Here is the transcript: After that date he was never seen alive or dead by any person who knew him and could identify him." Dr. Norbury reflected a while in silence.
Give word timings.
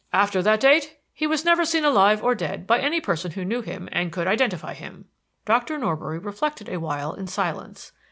After 0.11 0.41
that 0.41 0.59
date 0.61 0.97
he 1.13 1.27
was 1.27 1.45
never 1.45 1.63
seen 1.63 1.85
alive 1.85 2.23
or 2.23 2.33
dead 2.33 2.65
by 2.65 2.79
any 2.79 2.99
person 2.99 3.33
who 3.33 3.45
knew 3.45 3.61
him 3.61 3.87
and 3.91 4.11
could 4.11 4.25
identify 4.25 4.73
him." 4.73 5.05
Dr. 5.45 5.77
Norbury 5.77 6.17
reflected 6.17 6.67
a 6.69 6.79
while 6.79 7.13
in 7.13 7.27
silence. 7.27 7.91